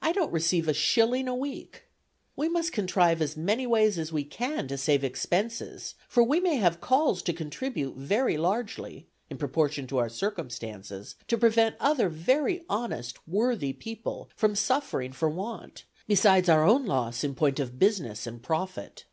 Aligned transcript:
I 0.00 0.12
don't 0.12 0.32
receive 0.32 0.66
a 0.66 0.72
shilling 0.72 1.28
a 1.28 1.34
week. 1.34 1.82
We 2.36 2.48
must 2.48 2.72
contrive 2.72 3.20
as 3.20 3.36
many 3.36 3.66
ways 3.66 3.98
as 3.98 4.10
we 4.10 4.24
can 4.24 4.66
to 4.68 4.78
save 4.78 5.04
expenses; 5.04 5.94
for 6.08 6.22
we 6.24 6.40
may 6.40 6.56
have 6.56 6.80
calls 6.80 7.20
to 7.24 7.34
contribute 7.34 7.94
very 7.96 8.38
largely, 8.38 9.08
in 9.28 9.36
proportion 9.36 9.86
to 9.88 9.98
our 9.98 10.08
circumstances, 10.08 11.16
to 11.26 11.36
prevent 11.36 11.76
other 11.80 12.08
very 12.08 12.64
honest 12.70 13.18
worthy 13.28 13.74
people 13.74 14.30
from 14.34 14.54
suffering 14.54 15.12
for 15.12 15.28
want, 15.28 15.84
besides 16.06 16.48
our 16.48 16.64
own 16.64 16.86
loss 16.86 17.22
in 17.22 17.34
point 17.34 17.60
of 17.60 17.78
business 17.78 18.26
and 18.26 18.42
profit. 18.42 19.04